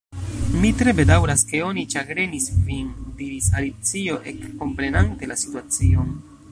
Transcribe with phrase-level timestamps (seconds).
[0.61, 2.89] "Mi tre bedaŭras ke oni ĉagrenis vin,"
[3.21, 6.15] diris Alicio, ekkomprenante la situacion.